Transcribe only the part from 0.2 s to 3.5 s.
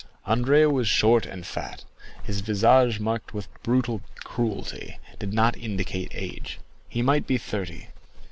Andrea was short and fat; his visage, marked with